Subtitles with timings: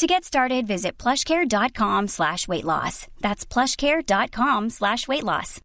[0.00, 3.06] To get started, visit plushcare.com slash weight loss.
[3.20, 5.60] That's plushcare.com slash weight loss.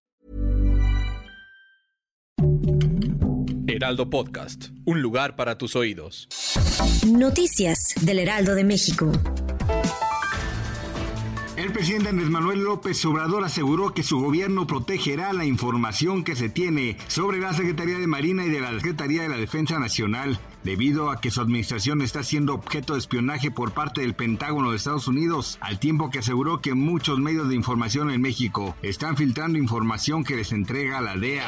[3.66, 6.28] Heraldo Podcast, un lugar para tus oídos.
[7.08, 9.10] Noticias del Heraldo de México.
[11.56, 16.50] El presidente Andrés Manuel López Obrador aseguró que su gobierno protegerá la información que se
[16.50, 21.12] tiene sobre la Secretaría de Marina y de la Secretaría de la Defensa Nacional debido
[21.12, 25.08] a que su administración está siendo objeto de espionaje por parte del Pentágono de Estados
[25.08, 30.24] Unidos, al tiempo que aseguró que muchos medios de información en México están filtrando información
[30.24, 31.48] que les entrega la DEA.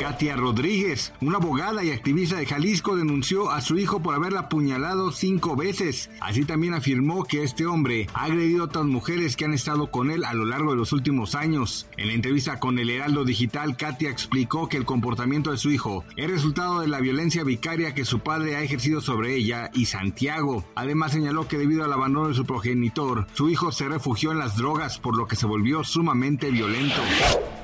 [0.00, 5.12] Katia Rodríguez, una abogada y activista de Jalisco, denunció a su hijo por haberla apuñalado
[5.12, 6.08] cinco veces.
[6.20, 10.10] Así también afirmó que este hombre ha agredido a otras mujeres que han estado con
[10.10, 11.88] él a lo largo de los últimos años.
[11.98, 16.06] En la entrevista con el Heraldo Digital, Katia explicó que el comportamiento de su hijo
[16.16, 20.64] es resultado de la violencia vicaria que su padre ha ejercido sobre ella y Santiago.
[20.74, 24.56] Además señaló que debido al abandono de su progenitor, su hijo se refugió en las
[24.56, 27.00] drogas por lo que se volvió sumamente violento.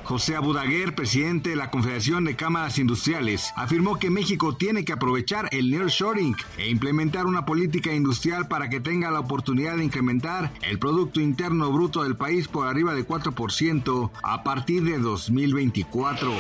[0.07, 5.49] José Abudaguer, presidente de la Confederación de Cámaras Industriales, afirmó que México tiene que aprovechar
[5.51, 10.79] el nearshoring e implementar una política industrial para que tenga la oportunidad de incrementar el
[10.79, 16.33] Producto Interno Bruto del país por arriba de 4% a partir de 2024.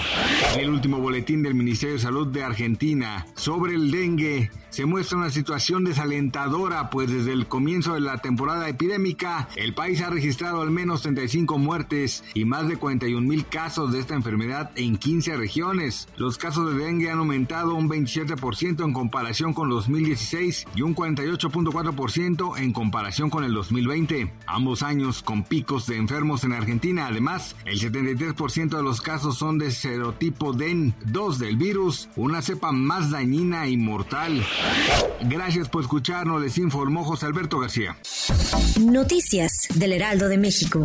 [0.54, 5.16] En el último boletín del Ministerio de Salud de Argentina sobre el dengue, se muestra
[5.16, 10.60] una situación desalentadora, pues desde el comienzo de la temporada epidémica, el país ha registrado
[10.60, 15.34] al menos 35 muertes y más de 41 mil casos de esta enfermedad en 15
[15.38, 16.08] regiones.
[16.18, 22.58] Los casos de dengue han aumentado un 27% en comparación con 2016 y un 48.4%
[22.58, 24.30] en comparación con el 2020.
[24.46, 27.06] Ambos años con picos de enfermos en Argentina.
[27.06, 32.72] Además, el 73% de los casos son de serotipo DEN 2 del virus, una cepa
[32.72, 34.44] más dañina y mortal.
[35.22, 37.96] Gracias por escucharnos, les informó José Alberto García.
[38.78, 40.84] Noticias del Heraldo de México.